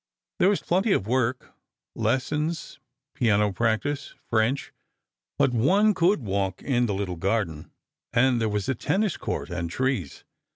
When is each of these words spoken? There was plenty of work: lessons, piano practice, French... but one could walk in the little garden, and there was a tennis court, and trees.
There 0.39 0.49
was 0.49 0.63
plenty 0.63 0.93
of 0.93 1.05
work: 1.05 1.53
lessons, 1.93 2.79
piano 3.13 3.51
practice, 3.51 4.15
French... 4.31 4.73
but 5.37 5.53
one 5.53 5.93
could 5.93 6.23
walk 6.23 6.63
in 6.63 6.87
the 6.87 6.95
little 6.95 7.17
garden, 7.17 7.69
and 8.11 8.41
there 8.41 8.49
was 8.49 8.67
a 8.67 8.73
tennis 8.73 9.15
court, 9.15 9.51
and 9.51 9.69
trees. 9.69 10.23